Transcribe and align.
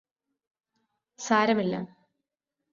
സാരമില്ല 1.19 1.75